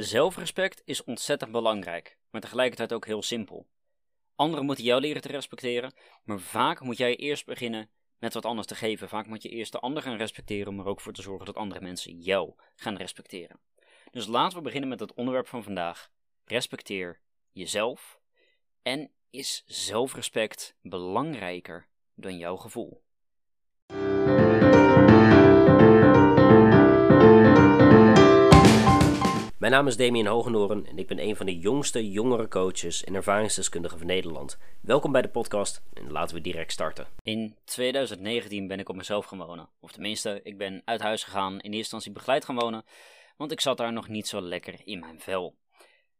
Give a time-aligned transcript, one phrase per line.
[0.00, 3.66] Zelfrespect is ontzettend belangrijk, maar tegelijkertijd ook heel simpel.
[4.34, 5.92] Anderen moeten jou leren te respecteren,
[6.24, 9.08] maar vaak moet jij eerst beginnen met wat anders te geven.
[9.08, 11.56] Vaak moet je eerst de ander gaan respecteren om er ook voor te zorgen dat
[11.56, 13.60] andere mensen jou gaan respecteren.
[14.10, 16.10] Dus laten we beginnen met het onderwerp van vandaag.
[16.44, 17.20] Respecteer
[17.52, 18.20] jezelf
[18.82, 23.02] en is zelfrespect belangrijker dan jouw gevoel?
[29.58, 33.14] Mijn naam is Damien Hogenoren en ik ben een van de jongste jongere coaches en
[33.14, 34.58] ervaringsdeskundigen van Nederland.
[34.80, 37.06] Welkom bij de podcast en laten we direct starten.
[37.22, 39.68] In 2019 ben ik op mezelf gaan wonen.
[39.80, 42.84] Of tenminste, ik ben uit huis gegaan, in eerste instantie begeleid gaan wonen,
[43.36, 45.54] want ik zat daar nog niet zo lekker in mijn vel.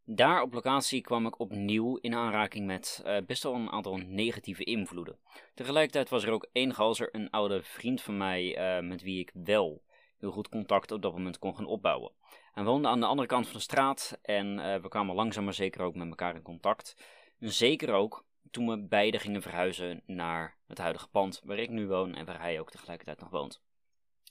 [0.05, 4.65] Daar op locatie kwam ik opnieuw in aanraking met uh, best wel een aantal negatieve
[4.65, 5.19] invloeden.
[5.55, 9.31] Tegelijkertijd was er ook één galzer, een oude vriend van mij, uh, met wie ik
[9.35, 9.83] wel
[10.19, 12.13] heel goed contact op dat moment kon gaan opbouwen.
[12.59, 15.55] Hij woonde aan de andere kant van de straat en uh, we kwamen langzaam maar
[15.55, 16.97] zeker ook met elkaar in contact.
[17.39, 22.15] Zeker ook toen we beide gingen verhuizen naar het huidige pand waar ik nu woon
[22.15, 23.63] en waar hij ook tegelijkertijd nog woont.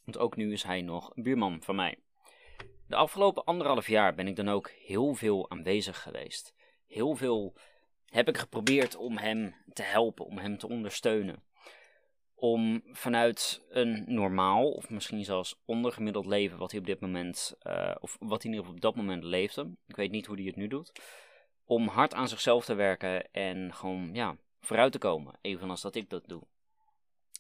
[0.03, 1.99] Want ook nu is hij nog een buurman van mij.
[2.87, 6.53] De afgelopen anderhalf jaar ben ik dan ook heel veel aanwezig geweest.
[6.87, 7.55] Heel veel
[8.05, 11.43] heb ik geprobeerd om hem te helpen, om hem te ondersteunen
[12.39, 17.95] om vanuit een normaal of misschien zelfs ondergemiddeld leven wat hij op dit moment, uh,
[17.99, 20.67] of wat hij geval op dat moment leefde, ik weet niet hoe hij het nu
[20.67, 20.91] doet,
[21.65, 26.09] om hard aan zichzelf te werken en gewoon ja, vooruit te komen, evenals dat ik
[26.09, 26.41] dat doe.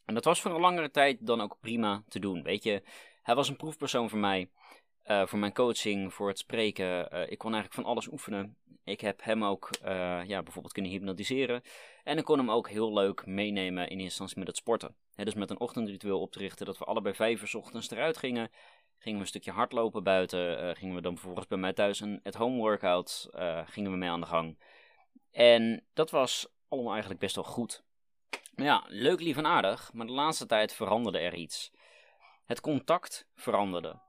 [0.05, 2.83] En dat was voor een langere tijd dan ook prima te doen, weet je.
[3.23, 4.49] Hij was een proefpersoon voor mij,
[5.07, 7.13] uh, voor mijn coaching, voor het spreken.
[7.13, 8.57] Uh, ik kon eigenlijk van alles oefenen.
[8.83, 9.89] Ik heb hem ook uh,
[10.25, 11.61] ja, bijvoorbeeld kunnen hypnotiseren.
[12.03, 14.95] En ik kon hem ook heel leuk meenemen in instantie met het sporten.
[15.15, 18.49] Dus met een ochtendritueel op te richten dat we allebei vijf uur ochtends eruit gingen.
[18.97, 20.75] Gingen we een stukje hardlopen buiten.
[20.75, 23.29] gingen we dan vervolgens bij mij thuis een at-home workout.
[23.65, 24.57] gingen we mee aan de gang.
[25.31, 27.83] En dat was allemaal eigenlijk best wel goed.
[28.55, 29.93] Maar ja, leuk, lief en aardig.
[29.93, 31.71] Maar de laatste tijd veranderde er iets.
[32.45, 33.99] Het contact veranderde.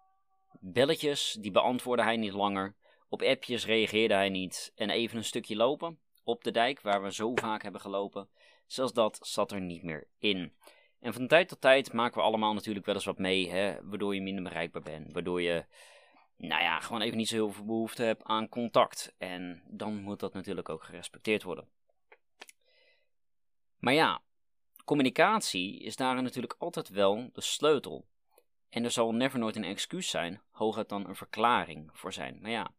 [0.61, 2.75] Belletjes, die beantwoordde hij niet langer.
[3.09, 4.73] Op appjes reageerde hij niet.
[4.75, 8.29] En even een stukje lopen, op de dijk, waar we zo vaak hebben gelopen.
[8.67, 10.57] Zelfs dat zat er niet meer in.
[11.01, 14.15] En van tijd tot tijd maken we allemaal natuurlijk wel eens wat mee, hè, waardoor
[14.15, 15.13] je minder bereikbaar bent.
[15.13, 15.65] Waardoor je,
[16.37, 19.15] nou ja, gewoon even niet zo heel veel behoefte hebt aan contact.
[19.19, 21.69] En dan moet dat natuurlijk ook gerespecteerd worden.
[23.79, 24.23] Maar ja,
[24.85, 28.07] communicatie is daar natuurlijk altijd wel de sleutel.
[28.69, 32.39] En er zal never nooit een excuus zijn, hooguit dan een verklaring voor zijn.
[32.41, 32.71] Maar ja,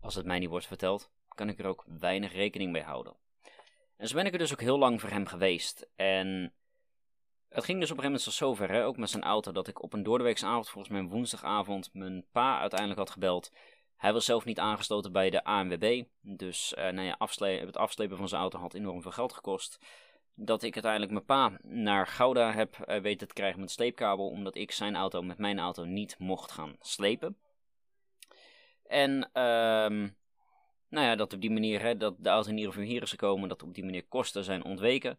[0.00, 3.16] als het mij niet wordt verteld, kan ik er ook weinig rekening mee houden.
[3.96, 5.88] En zo ben ik er dus ook heel lang voor hem geweest.
[5.96, 6.52] En
[7.48, 9.68] het ging dus op een gegeven moment zo zover, hè, ook met zijn auto, dat
[9.68, 13.52] ik op een doordeweekse avond, volgens mij woensdagavond, mijn pa uiteindelijk had gebeld.
[13.96, 17.16] Hij was zelf niet aangesloten bij de ANWB, dus uh, nou ja,
[17.64, 19.78] het afslepen van zijn auto had enorm veel geld gekost
[20.40, 24.56] dat ik uiteindelijk mijn pa naar Gouda heb uh, weten te krijgen met sleepkabel, omdat
[24.56, 27.36] ik zijn auto met mijn auto niet mocht gaan slepen.
[28.86, 30.16] En um,
[30.88, 33.10] nou ja, dat op die manier, hè, dat de auto in ieder geval hier is
[33.10, 35.18] gekomen, dat op die manier kosten zijn ontweken.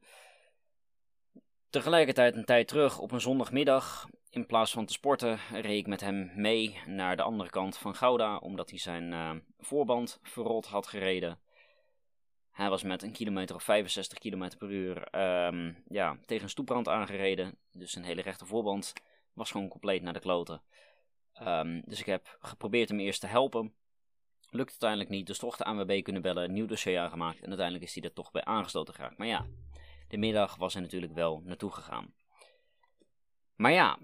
[1.69, 6.01] Tegelijkertijd een tijd terug, op een zondagmiddag, in plaats van te sporten, reed ik met
[6.01, 10.87] hem mee naar de andere kant van Gouda, omdat hij zijn uh, voorband verrot had
[10.87, 11.39] gereden.
[12.59, 15.15] Hij was met een kilometer of 65 km per uur
[15.47, 17.57] um, ja, tegen een stoeprand aangereden.
[17.71, 18.93] Dus zijn hele rechte voorband
[19.33, 20.61] was gewoon compleet naar de kloten.
[21.41, 23.73] Um, dus ik heb geprobeerd hem eerst te helpen.
[24.49, 27.41] Lukt uiteindelijk niet, dus toch de ANWB kunnen bellen, nieuw dossier aangemaakt.
[27.41, 29.17] En uiteindelijk is hij er toch bij aangesloten geraakt.
[29.17, 29.45] Maar ja,
[30.07, 32.13] de middag was er natuurlijk wel naartoe gegaan.
[33.55, 33.99] Maar ja,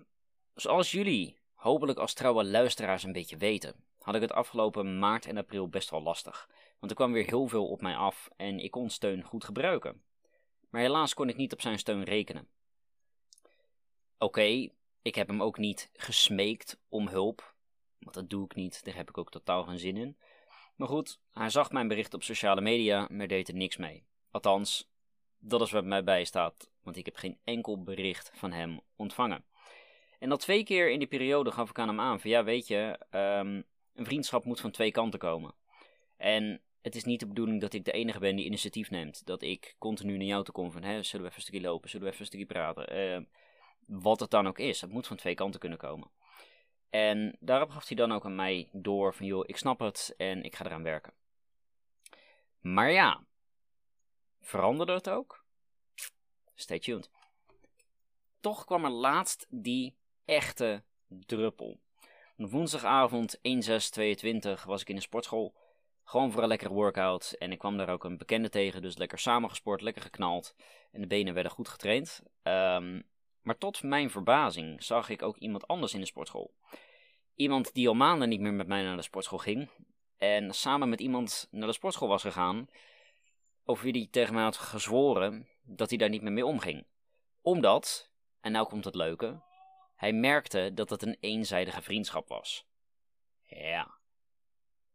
[0.54, 5.38] zoals jullie hopelijk als trouwe luisteraars een beetje weten, had ik het afgelopen maart en
[5.38, 6.50] april best wel lastig.
[6.86, 10.04] Want er kwam weer heel veel op mij af en ik kon steun goed gebruiken.
[10.70, 12.48] Maar helaas kon ik niet op zijn steun rekenen.
[14.18, 14.70] Oké,
[15.02, 17.56] ik heb hem ook niet gesmeekt om hulp.
[18.00, 20.18] Want dat doe ik niet, daar heb ik ook totaal geen zin in.
[20.76, 24.06] Maar goed, hij zag mijn bericht op sociale media, maar deed er niks mee.
[24.32, 24.92] Althans,
[25.38, 29.46] dat is wat mij bijstaat, want ik heb geen enkel bericht van hem ontvangen.
[30.20, 32.68] En al twee keer in die periode gaf ik aan hem aan van ja, weet
[32.68, 35.54] je, um, een vriendschap moet van twee kanten komen.
[36.18, 39.26] En het is niet de bedoeling dat ik de enige ben die initiatief neemt.
[39.26, 41.90] Dat ik continu naar jou toe kom van, hè, zullen we even een stukje lopen,
[41.90, 42.98] zullen we even een stukje praten.
[42.98, 43.22] Uh,
[43.86, 46.10] wat het dan ook is, het moet van twee kanten kunnen komen.
[46.90, 50.44] En daarop gaf hij dan ook aan mij door van, joh, ik snap het en
[50.44, 51.14] ik ga eraan werken.
[52.60, 53.24] Maar ja,
[54.42, 55.46] veranderde het ook?
[56.56, 57.10] Stay tuned.
[58.40, 59.96] Toch kwam er laatst die
[60.26, 61.80] echte druppel.
[62.38, 63.42] Op woensdagavond 1-6-22
[64.66, 65.56] was ik in de sportschool.
[66.06, 67.36] Gewoon voor een lekkere workout.
[67.38, 70.56] En ik kwam daar ook een bekende tegen, dus lekker samengesport, lekker geknald.
[70.92, 72.22] En de benen werden goed getraind.
[72.44, 73.02] Ehm,
[73.42, 76.54] maar tot mijn verbazing zag ik ook iemand anders in de sportschool.
[77.36, 79.70] Iemand die al maanden niet meer met mij naar de sportschool ging.
[80.18, 82.68] En samen met iemand naar de sportschool was gegaan.
[83.64, 86.86] Over wie hij tegen mij had gezworen dat hij daar niet meer mee omging.
[87.42, 88.12] Omdat,
[88.42, 89.42] en nou komt het leuke,
[89.96, 92.66] hij merkte dat het een eenzijdige vriendschap was.
[93.42, 93.98] Ja.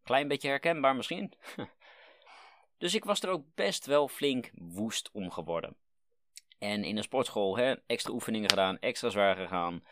[0.05, 1.33] Klein beetje herkenbaar misschien.
[2.79, 5.77] dus ik was er ook best wel flink woest om geworden.
[6.59, 9.85] En in de sportschool hè, extra oefeningen gedaan, extra zwaar gegaan.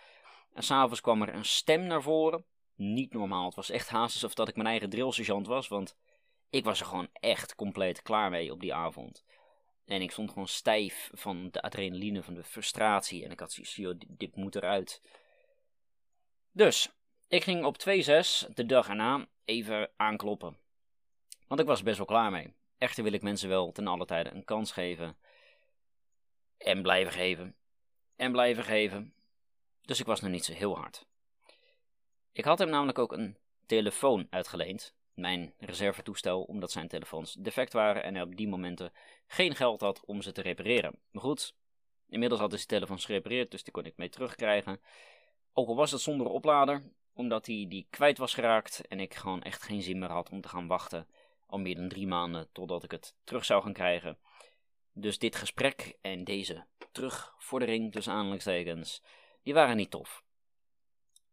[0.55, 2.44] En s'avonds kwam er een stem naar voren.
[2.75, 3.44] Niet normaal.
[3.44, 5.69] Het was echt haast alsof dat ik mijn eigen drillsergeant was.
[5.69, 5.96] Want
[6.50, 9.25] ik was er gewoon echt compleet klaar mee op die avond.
[9.84, 13.25] En ik stond gewoon stijf van de adrenaline, van de frustratie.
[13.25, 15.02] En ik had zoiets dit, dit moet eruit.
[16.52, 16.90] Dus,
[17.28, 17.84] ik ging op 2-6
[18.54, 20.56] de dag erna even aankloppen.
[21.47, 22.53] Want ik was best wel klaar mee.
[22.79, 25.17] Echter wil ik mensen wel ten alle tijde een kans geven.
[26.59, 27.56] En blijven geven.
[28.17, 29.15] En blijven geven.
[29.81, 31.06] Dus ik was nog niet zo heel hard.
[32.33, 33.37] Ik had hem namelijk ook een
[33.67, 34.95] telefoon uitgeleend.
[35.15, 38.93] Mijn reservetoestel, omdat zijn telefoons defect waren en hij op die momenten
[39.27, 40.99] geen geld had om ze te repareren.
[41.11, 41.55] Maar goed,
[42.09, 44.81] inmiddels had hij zijn telefoon gerepareerd, dus die kon ik mee terugkrijgen.
[45.53, 49.43] Ook al was het zonder oplader, omdat hij die kwijt was geraakt en ik gewoon
[49.43, 51.06] echt geen zin meer had om te gaan wachten
[51.47, 54.19] al meer dan drie maanden totdat ik het terug zou gaan krijgen.
[54.93, 59.03] Dus dit gesprek en deze terugvordering tussen aanhalingstekens,
[59.43, 60.23] die waren niet tof.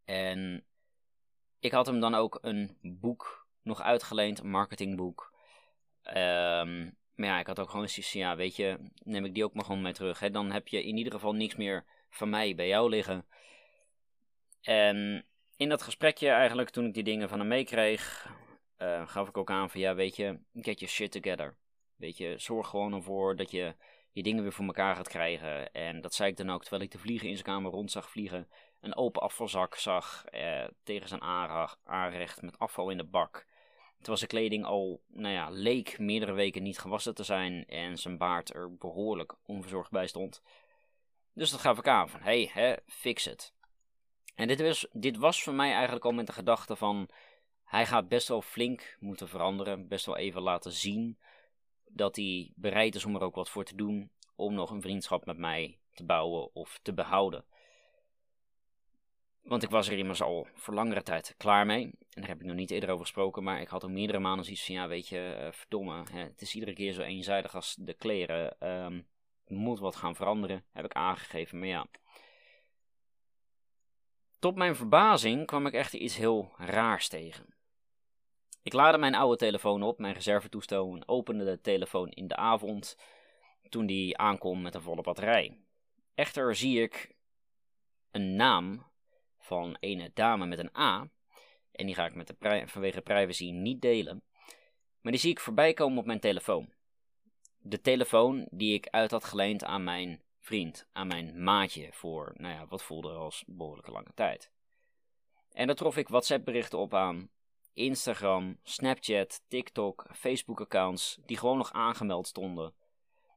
[0.04, 0.64] En
[1.60, 5.32] ik had hem dan ook een boek nog uitgeleend, een marketingboek.
[6.06, 9.54] Um, maar ja, ik had ook gewoon zoiets ja, weet je, neem ik die ook
[9.54, 10.18] maar gewoon mee terug.
[10.18, 10.30] Hè?
[10.30, 13.26] Dan heb je in ieder geval niks meer van mij bij jou liggen.
[14.62, 18.30] En in dat gesprekje eigenlijk, toen ik die dingen van hem meekreeg,
[18.78, 21.56] uh, gaf ik ook aan van, ja, weet je, get your shit together.
[21.96, 23.74] Weet je, zorg gewoon ervoor dat je
[24.10, 25.72] je dingen weer voor elkaar gaat krijgen.
[25.72, 28.10] En dat zei ik dan ook, terwijl ik de vliegen in zijn kamer rond zag
[28.10, 28.48] vliegen.
[28.80, 31.22] Een open afvalzak zag eh, tegen zijn
[31.84, 33.46] aanrecht met afval in de bak.
[33.96, 38.18] Terwijl zijn kleding al, nou ja, leek meerdere weken niet gewassen te zijn en zijn
[38.18, 40.42] baard er behoorlijk onverzorgd bij stond.
[41.32, 43.54] Dus dat gaf ik aan van, hey, hè, fix het.
[44.36, 47.08] En dit was, dit was voor mij eigenlijk al met de gedachte van,
[47.64, 51.18] hij gaat best wel flink moeten veranderen, best wel even laten zien
[51.88, 55.26] dat hij bereid is om er ook wat voor te doen, om nog een vriendschap
[55.26, 57.44] met mij te bouwen of te behouden.
[59.42, 61.82] Want ik was er immers al voor langere tijd klaar mee.
[61.84, 63.42] En daar heb ik nog niet eerder over gesproken.
[63.42, 66.02] Maar ik had al meerdere maanden zoiets van: ja, weet je, uh, verdomme.
[66.10, 68.68] Hè, het is iedere keer zo eenzijdig als de kleren.
[68.68, 69.06] Um,
[69.46, 70.64] moet wat gaan veranderen.
[70.72, 71.58] Heb ik aangegeven.
[71.58, 71.86] Maar ja.
[74.38, 77.54] Tot mijn verbazing kwam ik echter iets heel raars tegen.
[78.62, 82.96] Ik laadde mijn oude telefoon op, mijn reservetoestel, en opende de telefoon in de avond.
[83.68, 85.58] Toen die aankom met een volle batterij.
[86.14, 87.14] Echter zie ik
[88.10, 88.86] een naam
[89.38, 91.08] van een dame met een A.
[91.72, 94.22] En die ga ik met de vanwege privacy niet delen.
[95.00, 96.72] Maar die zie ik voorbij komen op mijn telefoon.
[97.58, 102.54] De telefoon die ik uit had geleend aan mijn vriend, aan mijn maatje voor, nou
[102.54, 104.50] ja, wat voelde als behoorlijke lange tijd.
[105.52, 107.30] En daar trof ik WhatsApp-berichten op aan,
[107.72, 112.74] Instagram, Snapchat, TikTok, Facebook-accounts die gewoon nog aangemeld stonden.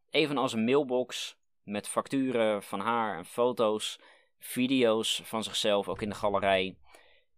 [0.10, 4.00] Evenals een mailbox met facturen van haar en foto's
[4.40, 6.78] video's van zichzelf, ook in de galerij,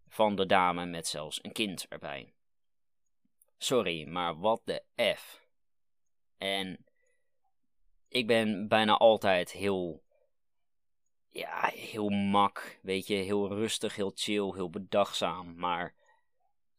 [0.08, 2.32] van de dame met zelfs een kind erbij.
[3.58, 4.82] Sorry, maar wat de
[5.16, 5.46] F.
[6.38, 6.84] En
[8.12, 10.02] ik ben bijna altijd heel,
[11.28, 15.54] ja, heel mak, weet je, heel rustig, heel chill, heel bedachtzaam.
[15.56, 15.94] Maar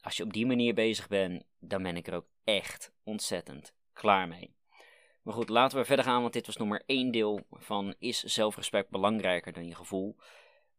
[0.01, 4.27] als je op die manier bezig bent, dan ben ik er ook echt ontzettend klaar
[4.27, 4.55] mee.
[5.21, 8.89] Maar goed, laten we verder gaan, want dit was maar één deel van is zelfrespect
[8.89, 10.15] belangrijker dan je gevoel.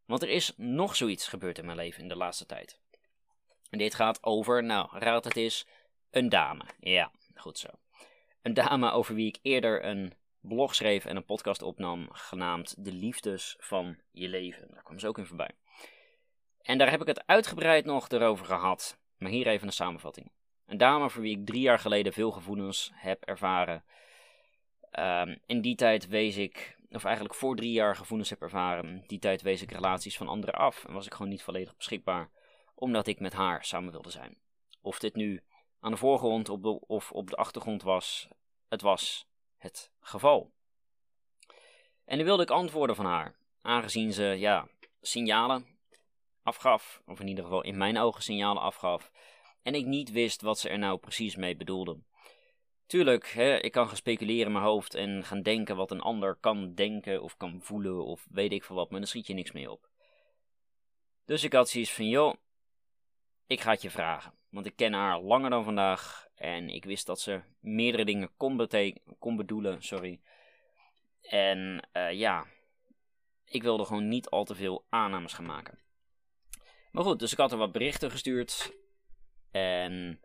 [0.05, 2.79] Want er is nog zoiets gebeurd in mijn leven in de laatste tijd.
[3.69, 5.67] En dit gaat over, nou, raad het is,
[6.11, 6.63] een dame.
[6.79, 7.67] Ja, goed zo.
[8.41, 10.13] Een dame over wie ik eerder een
[10.47, 14.67] blog schreef en een podcast opnam, genaamd De Liefdes van Je Leven.
[14.71, 15.51] Daar kwam ze ook in voorbij.
[16.61, 18.99] En daar heb ik het uitgebreid nog erover gehad.
[19.17, 20.31] Maar hier even een samenvatting.
[20.65, 23.83] Een dame voor wie ik drie jaar geleden veel gevoelens heb ervaren
[24.99, 29.19] Um, in die tijd wees ik, of eigenlijk voor drie jaar gevoelens heb ervaren, die
[29.19, 32.29] tijd wees ik relaties van anderen af en was ik gewoon niet volledig beschikbaar,
[32.75, 34.37] omdat ik met haar samen wilde zijn.
[34.81, 35.43] Of dit nu
[35.79, 38.27] aan de voorgrond op de, of op de achtergrond was,
[38.69, 39.27] het was
[39.65, 40.51] het geval.
[42.05, 44.67] En nu wilde ik antwoorden van haar, aangezien ze, ja,
[45.01, 45.65] signalen
[46.43, 49.11] afgaf, of in ieder geval in mijn ogen signalen afgaf,
[49.61, 52.05] en ik niet wist wat ze er nou precies mee bedoelden.
[52.85, 56.35] Tuurlijk, hè, ik kan gaan speculeren in mijn hoofd en gaan denken wat een ander
[56.35, 59.51] kan denken of kan voelen of weet ik veel wat, maar dan schiet je niks
[59.51, 59.89] mee op.
[61.25, 62.33] Dus ik had zoiets van, joh,
[63.47, 64.33] ik ga het je vragen.
[64.49, 68.67] Want ik ken haar langer dan vandaag en ik wist dat ze meerdere dingen kon,
[69.19, 70.19] kon bedoelen, sorry.
[71.21, 72.45] En uh, ja,
[73.45, 75.79] ik wilde gewoon niet al te veel aannames gaan maken.
[76.91, 78.73] Maar goed, dus ik had er wat berichten gestuurd.
[79.51, 80.21] En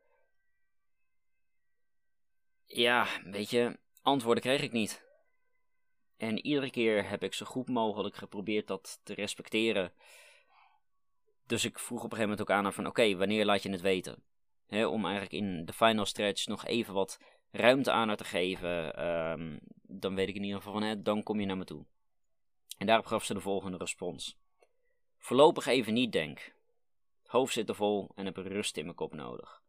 [2.65, 5.09] ja, weet je, antwoorden kreeg ik niet.
[6.17, 9.93] En iedere keer heb ik zo goed mogelijk geprobeerd dat te respecteren.
[11.47, 13.71] Dus ik vroeg op een gegeven moment ook aan haar van oké, wanneer laat je
[13.71, 14.23] het weten?
[14.71, 17.19] Om eigenlijk in de final stretch nog even wat
[17.51, 18.95] ruimte aan haar te geven.
[18.95, 21.85] Ehm, dan weet ik in ieder geval van hè, dan kom je naar me toe.
[22.79, 24.37] En daarop gaf ze de volgende respons.
[25.19, 26.55] Voorlopig even niet denk.
[27.27, 29.63] Hoofd zit er vol en heb rust in mijn kop nodig.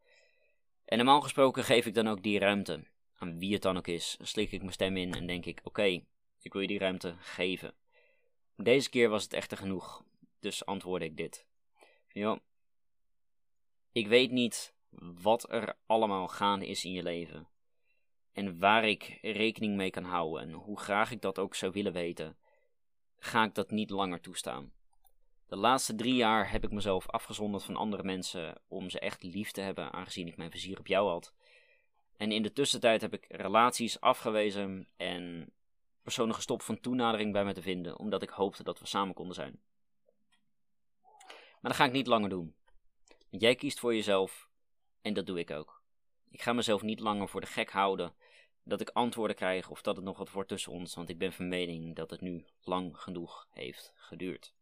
[0.84, 2.84] En normaal gesproken geef ik dan ook die ruimte.
[3.18, 6.04] Aan wie het dan ook is, slik ik mijn stem in en denk ik: oké,
[6.40, 7.74] ik wil je die ruimte geven.
[8.56, 10.04] Deze keer was het echter genoeg,
[10.40, 11.46] dus antwoordde ik dit.
[12.08, 12.40] Ja,
[13.92, 17.48] ik weet niet wat er allemaal gaande is in je leven.
[18.32, 21.92] En waar ik rekening mee kan houden en hoe graag ik dat ook zou willen
[21.92, 22.36] weten,
[23.18, 24.72] ga ik dat niet langer toestaan.
[25.46, 29.50] De laatste drie jaar heb ik mezelf afgezonderd van andere mensen om ze echt lief
[29.50, 31.32] te hebben, aangezien ik mijn vizier op jou had.
[32.16, 35.52] En in de tussentijd heb ik relaties afgewezen en
[36.02, 39.34] personen gestopt van toenadering bij me te vinden, omdat ik hoopte dat we samen konden
[39.34, 39.60] zijn.
[41.60, 42.54] Maar dat ga ik niet langer doen.
[43.30, 44.50] Want jij kiest voor jezelf
[45.02, 45.82] en dat doe ik ook.
[46.30, 48.14] Ik ga mezelf niet langer voor de gek houden
[48.64, 51.32] dat ik antwoorden krijg of dat het nog wat wordt tussen ons, want ik ben
[51.32, 54.54] van mening dat het nu lang genoeg heeft geduurd.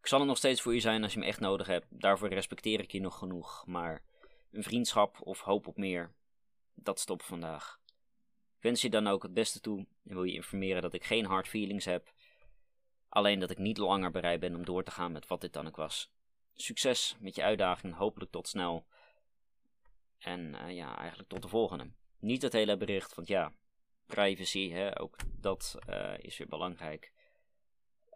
[0.00, 1.86] Ik zal er nog steeds voor je zijn als je me echt nodig hebt.
[1.88, 3.66] Daarvoor respecteer ik je nog genoeg.
[3.66, 4.02] Maar
[4.50, 6.12] een vriendschap of hoop op meer,
[6.74, 7.80] dat stopt vandaag.
[8.56, 11.24] Ik wens je dan ook het beste toe en wil je informeren dat ik geen
[11.24, 12.12] hard feelings heb.
[13.08, 15.66] Alleen dat ik niet langer bereid ben om door te gaan met wat dit dan
[15.66, 16.10] ook was.
[16.56, 18.86] Succes met je uitdaging, hopelijk tot snel.
[20.18, 21.90] En uh, ja, eigenlijk tot de volgende.
[22.18, 23.52] Niet het hele bericht, want ja,
[24.06, 27.12] privacy, hè, ook dat uh, is weer belangrijk.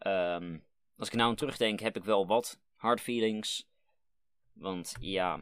[0.07, 0.65] Um,
[0.97, 3.69] als ik nou aan terugdenk, heb ik wel wat hard feelings.
[4.53, 5.41] Want ja,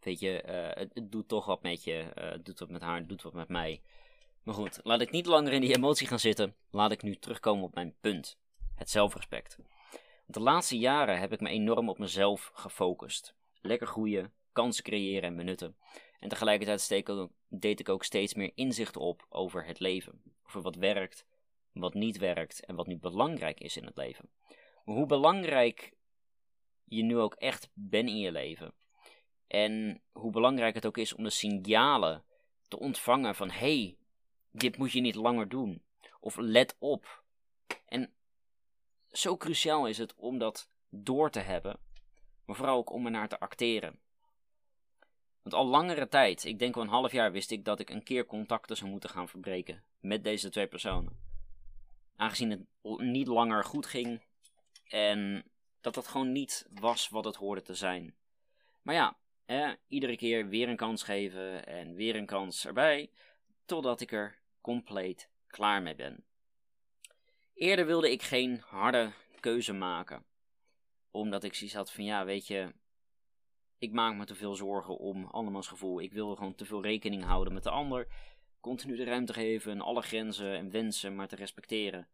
[0.00, 2.10] weet je, uh, het, doet toch wat met je.
[2.14, 3.82] Het doet wat met haar, doet wat met mij.
[4.42, 6.54] Maar goed, laat ik niet langer in die emotie gaan zitten.
[6.70, 8.38] Laat ik nu terugkomen op mijn punt.
[8.74, 9.58] Het zelfrespect.
[10.28, 13.34] De laatste jaren heb ik me enorm op mezelf gefocust.
[13.60, 15.76] Lekker groeien, kansen creëren en benutten.
[16.20, 20.22] En tegelijkertijd deed ik ook steeds meer inzichten op over het leven.
[20.46, 21.26] Over wat werkt,
[21.72, 24.30] wat niet werkt en wat nu belangrijk is in het leven.
[24.84, 25.92] hoe belangrijk
[26.84, 28.74] je nu ook echt bent in je leven.
[29.46, 32.24] En hoe belangrijk het ook is om de signalen
[32.68, 33.96] te ontvangen van hey,
[34.50, 35.82] dit moet je niet langer doen.
[36.20, 37.24] Of let op.
[39.16, 41.78] Zo cruciaal is het om dat door te hebben,
[42.44, 43.98] maar vooral ook om ernaar te acteren.
[45.42, 48.02] Want al langere tijd, ik denk wel een half jaar, wist ik dat ik een
[48.02, 51.18] keer contacten zou moeten gaan verbreken met deze twee personen.
[52.16, 52.60] Aangezien het
[52.98, 54.22] niet langer goed ging
[54.84, 55.44] en
[55.80, 58.14] dat dat gewoon niet was wat het hoorde te zijn.
[58.82, 63.10] Maar ja, iedere keer weer een kans geven en weer een kans erbij,
[63.64, 66.24] totdat ik er compleet klaar mee ben.
[67.56, 70.24] Eerder wilde ik geen harde keuze maken,
[71.10, 72.74] omdat ik zoiets had van ja, weet je,
[73.78, 76.00] ik maak me te veel zorgen om andermans gevoel.
[76.00, 78.06] Ik wil gewoon te veel rekening houden met de ander
[78.60, 82.08] continu de ruimte geven en alle grenzen en wensen maar te respecteren.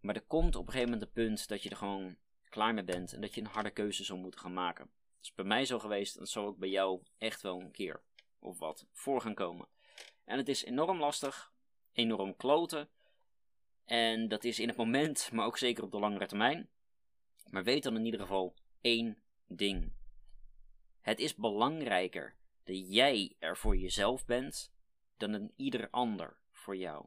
[0.00, 2.16] Maar er komt op een gegeven moment een punt dat je er gewoon
[2.48, 4.84] klaar mee bent en dat je een harde keuze zal moeten gaan maken.
[4.84, 7.72] Dat is bij mij zo geweest en dat zal ook bij jou echt wel een
[7.72, 8.02] keer
[8.38, 9.68] of wat voor gaan komen.
[10.24, 11.52] En het is enorm lastig,
[11.92, 12.88] enorm kloten.
[13.84, 16.68] En dat is in het moment, maar ook zeker op de langere termijn.
[17.50, 19.92] Maar weet dan in ieder geval één ding.
[21.00, 24.72] Het is belangrijker dat jij er voor jezelf bent
[25.16, 27.06] dan een ieder ander voor jou.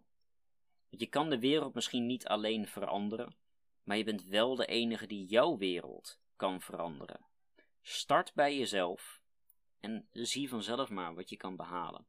[0.90, 3.36] Je kan de wereld misschien niet alleen veranderen,
[3.84, 7.26] maar je bent wel de enige die jouw wereld kan veranderen.
[7.82, 9.22] Start bij jezelf
[9.80, 12.06] en zie vanzelf maar wat je kan behalen.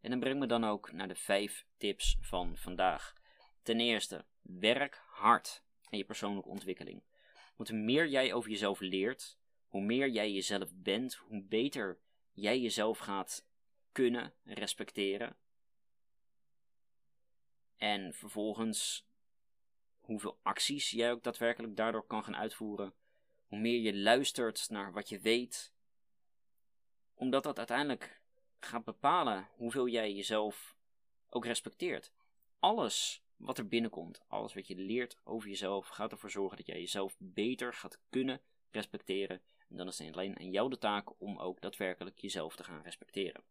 [0.00, 3.14] En dan breng me dan ook naar de vijf tips van vandaag.
[3.64, 7.02] Ten eerste, werk hard aan je persoonlijke ontwikkeling.
[7.56, 11.98] Want hoe meer jij over jezelf leert, hoe meer jij jezelf bent, hoe beter
[12.32, 13.46] jij jezelf gaat
[13.92, 15.36] kunnen respecteren.
[17.76, 19.06] En vervolgens,
[20.00, 22.94] hoeveel acties jij ook daadwerkelijk daardoor kan gaan uitvoeren.
[23.46, 25.72] Hoe meer je luistert naar wat je weet.
[27.14, 28.20] Omdat dat uiteindelijk
[28.60, 30.76] gaat bepalen hoeveel jij jezelf
[31.28, 32.12] ook respecteert.
[32.58, 36.78] Alles wat er binnenkomt, alles wat je leert over jezelf, gaat ervoor zorgen dat jij
[36.78, 39.42] jezelf beter gaat kunnen respecteren.
[39.68, 42.82] En dan is het alleen aan jou de taak om ook daadwerkelijk jezelf te gaan
[42.82, 43.42] respecteren.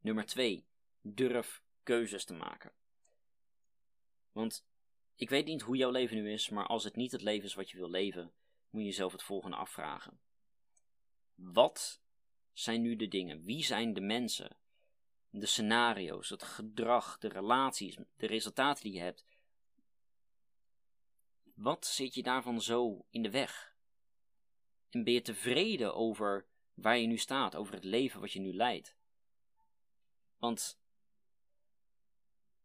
[0.00, 0.64] Nummer 2.
[1.02, 2.72] Durf keuzes te maken.
[4.32, 4.66] Want
[5.14, 7.54] ik weet niet hoe jouw leven nu is, maar als het niet het leven is
[7.54, 8.32] wat je wil leven,
[8.70, 10.20] moet je jezelf het volgende afvragen.
[11.34, 12.00] Wat
[12.52, 13.44] zijn nu de dingen?
[13.44, 14.56] Wie zijn de mensen?
[15.30, 19.24] De scenario's, het gedrag, de relaties, de resultaten die je hebt.
[21.54, 23.74] Wat zit je daarvan zo in de weg?
[24.90, 28.52] En ben je tevreden over waar je nu staat, over het leven wat je nu
[28.52, 28.96] leidt?
[30.36, 30.80] Want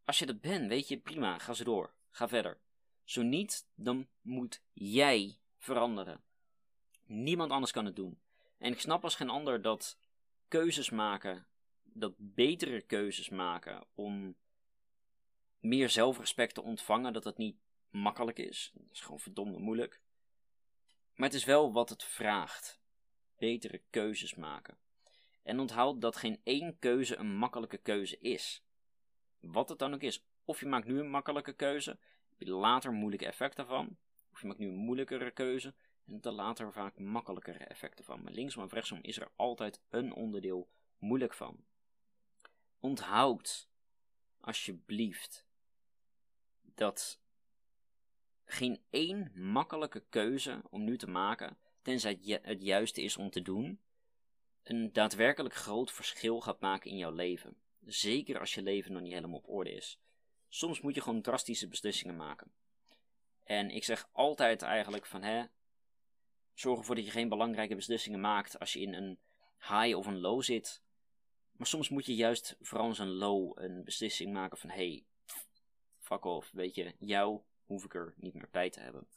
[0.05, 2.59] als je dat bent, weet je, prima, ga ze door, ga verder.
[3.03, 6.23] Zo niet, dan moet jij veranderen.
[7.05, 8.19] Niemand anders kan het doen.
[8.57, 9.97] En ik snap als geen ander dat
[10.47, 11.47] keuzes maken,
[11.97, 14.35] dat betere keuzes maken om
[15.59, 17.57] meer zelfrespect te ontvangen, dat dat niet
[17.89, 18.71] makkelijk is.
[18.73, 20.01] Dat is gewoon verdomde moeilijk.
[21.15, 22.81] Maar het is wel wat het vraagt.
[23.37, 24.77] Betere keuzes maken.
[25.43, 28.63] En onthoud dat geen één keuze een makkelijke keuze is.
[29.39, 30.25] Wat het dan ook is.
[30.45, 31.89] Of je maakt nu een makkelijke keuze,
[32.29, 33.97] heb je later moeilijke effecten van.
[34.31, 35.73] Of je maakt nu een moeilijkere keuze
[36.05, 38.23] en je later vaak makkelijkere effecten van.
[38.23, 41.65] Maar linksom of rechtsom is er altijd een onderdeel moeilijk van.
[42.79, 43.69] Onthoud,
[44.39, 45.45] alsjeblieft,
[46.61, 47.19] dat
[48.45, 53.79] geen één makkelijke keuze om nu te maken, tenzij het, juiste is om te doen,
[54.63, 57.57] een daadwerkelijk groot verschil gaat maken in jouw leven.
[57.85, 59.99] Zeker als je leven nog niet helemaal op orde is.
[60.49, 62.51] Soms moet je gewoon drastische beslissingen maken.
[63.43, 65.45] En ik zeg altijd eigenlijk van hè,
[66.53, 69.19] zorg ervoor dat je geen belangrijke beslissingen maakt als je in een
[69.59, 70.83] high of een low zit.
[71.55, 75.05] Maar soms moet je juist vooral in een low een beslissing maken van hey,
[75.99, 79.07] fuck off, weet je, jou hoef ik er niet meer bij te hebben.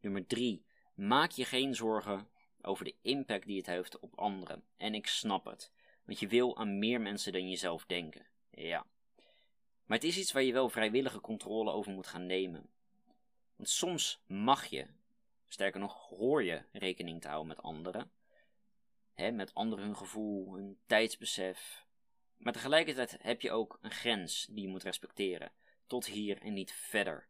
[0.00, 0.64] Nummer 3.
[0.94, 2.28] Maak je geen zorgen
[2.60, 4.64] over de impact die het heeft op anderen.
[4.76, 5.72] En ik snap het,
[6.04, 8.26] want je wil aan meer mensen dan jezelf denken.
[8.50, 8.86] Ja.
[9.84, 12.70] Maar het is iets waar je wel vrijwillige controle over moet gaan nemen.
[13.56, 14.86] Want soms mag je,
[15.48, 18.10] sterker nog hoor je rekening te houden met anderen.
[19.18, 21.86] Met anderen hun gevoel, hun tijdsbesef.
[22.36, 25.52] Maar tegelijkertijd heb je ook een grens die je moet respecteren.
[25.86, 27.28] Tot hier en niet verder.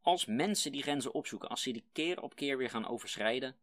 [0.00, 3.56] Als mensen die grenzen opzoeken, als ze die keer op keer weer gaan overschrijden,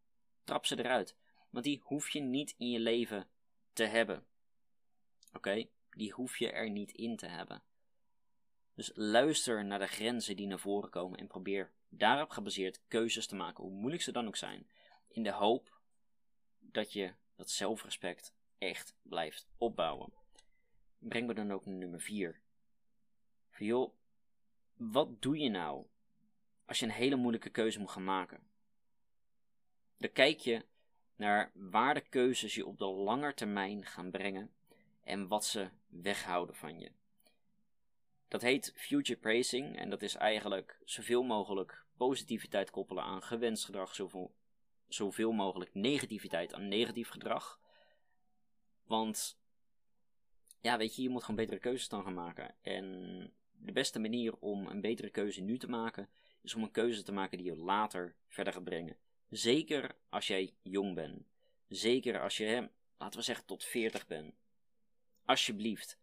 [0.43, 1.15] trap ze eruit.
[1.49, 3.27] Want die hoef je niet in je leven
[3.73, 4.25] te hebben.
[5.33, 5.67] Oké?
[5.89, 7.63] Die hoef je er niet in te hebben.
[8.75, 13.35] Dus luister naar de grenzen die naar voren komen en probeer daarop gebaseerd keuzes te
[13.35, 14.69] maken, hoe moeilijk ze dan ook zijn,
[15.07, 15.80] in de hoop
[16.73, 20.13] dat je dat zelfrespect echt blijft opbouwen.
[20.97, 22.41] Breng me dan ook naar nummer 4.
[23.49, 23.93] Van joh,
[24.73, 25.85] wat doe je nou
[26.65, 28.49] als je een hele moeilijke keuze moet gaan maken?
[29.97, 30.65] Dan kijk je
[31.15, 34.51] naar waar de keuzes je op de lange termijn gaan brengen
[35.03, 36.91] en wat ze weghouden van je.
[38.27, 43.95] Dat heet future praising en dat is eigenlijk zoveel mogelijk positiviteit koppelen aan gewenst gedrag,
[43.95, 44.33] zoveel,
[44.93, 47.59] zoveel mogelijk negativiteit aan negatief gedrag.
[48.83, 49.39] Want
[50.61, 52.55] ja, weet je, je moet gewoon betere keuzes dan gaan maken.
[52.61, 52.85] En
[53.51, 56.09] de beste manier om een betere keuze nu te maken,
[56.41, 58.97] is om een keuze te maken die je later verder gaat brengen.
[59.29, 61.23] Zeker als jij jong bent.
[61.67, 64.33] Zeker als je, laten we zeggen, tot 40 bent.
[65.25, 65.97] Alsjeblieft,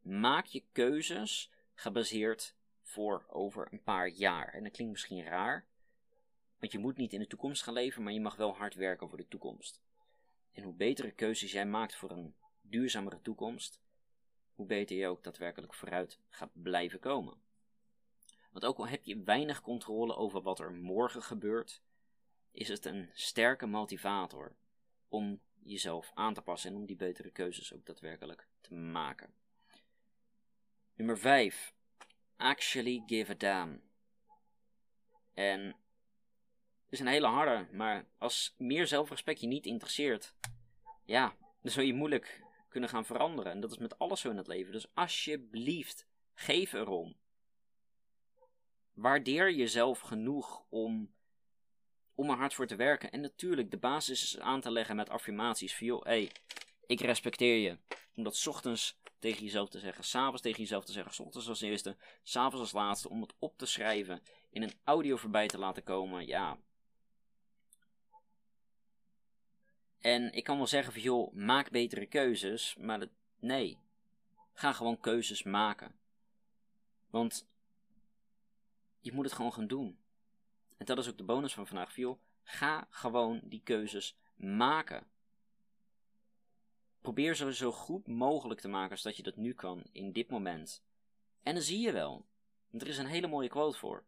[0.00, 4.48] maak je keuzes gebaseerd voor over een paar jaar.
[4.48, 5.66] En dat klinkt misschien raar,
[6.64, 9.08] want je moet niet in de toekomst gaan leven, maar je mag wel hard werken
[9.08, 9.82] voor de toekomst.
[10.52, 13.80] En hoe betere keuzes jij maakt voor een duurzamere toekomst,
[14.54, 17.42] hoe beter je ook daadwerkelijk vooruit gaat blijven komen.
[18.50, 21.82] Want ook al heb je weinig controle over wat er morgen gebeurt,
[22.50, 24.56] is het een sterke motivator
[25.08, 29.34] om jezelf aan te passen en om die betere keuzes ook daadwerkelijk te maken.
[30.94, 31.74] Nummer 5.
[32.36, 33.82] Actually give a damn.
[35.34, 35.76] En
[36.94, 40.34] is een hele harde, maar als meer zelfrespect je niet interesseert,
[41.04, 43.52] ja, dan zul je moeilijk kunnen gaan veranderen.
[43.52, 44.72] En dat is met alles zo in het leven.
[44.72, 47.16] Dus alsjeblieft, geef erom.
[48.92, 51.12] Waardeer jezelf genoeg om
[52.14, 53.10] om er hard voor te werken.
[53.10, 56.30] En natuurlijk, de basis is aan te leggen met affirmaties van joh, hey,
[56.86, 57.78] ik respecteer je.
[58.14, 61.60] Omdat s ochtends tegen jezelf te zeggen, s'avonds tegen jezelf te zeggen, s ochtends als
[61.60, 65.82] eerste, s'avonds als laatste, om het op te schrijven, in een audio voorbij te laten
[65.82, 66.58] komen, ja.
[70.04, 73.06] En ik kan wel zeggen van joh, maak betere keuzes, maar
[73.38, 73.78] nee.
[74.52, 75.94] Ga gewoon keuzes maken.
[77.10, 77.46] Want
[79.00, 79.98] je moet het gewoon gaan doen.
[80.76, 81.96] En dat is ook de bonus van vandaag.
[81.96, 85.06] Joh, ga gewoon die keuzes maken.
[87.00, 90.82] Probeer ze zo goed mogelijk te maken zodat je dat nu kan in dit moment.
[91.42, 92.26] En dan zie je wel.
[92.70, 94.04] Er is een hele mooie quote voor.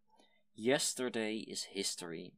[0.52, 2.32] Yesterday is history.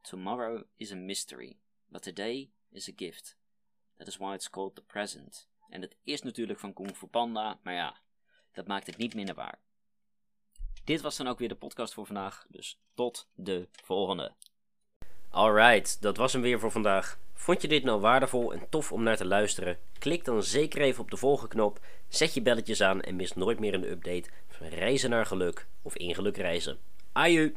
[0.00, 1.58] Tomorrow is a mystery.
[1.86, 3.36] But today is a gift.
[3.96, 5.48] That is why it's called the present.
[5.68, 7.96] En dat is natuurlijk van Kung Fu Panda, maar ja,
[8.52, 9.58] dat maakt het niet minder waar.
[10.84, 14.34] Dit was dan ook weer de podcast voor vandaag, dus tot de volgende.
[15.30, 17.18] Alright, dat was hem weer voor vandaag.
[17.34, 19.78] Vond je dit nou waardevol en tof om naar te luisteren?
[19.98, 23.58] Klik dan zeker even op de volgende knop, zet je belletjes aan en mis nooit
[23.58, 26.78] meer een update van reizen naar geluk of in geluk reizen.
[27.12, 27.52] Aju!